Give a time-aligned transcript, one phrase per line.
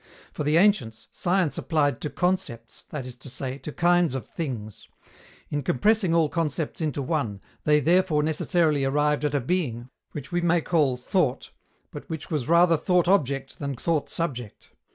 [0.33, 4.87] For the ancients, science applied to concepts, that is to say, to kinds of things.
[5.51, 10.41] In compressing all concepts into one, they therefore necessarily arrived at a being, which we
[10.41, 11.51] may call Thought,
[11.91, 14.71] but which was rather thought object than thought subject.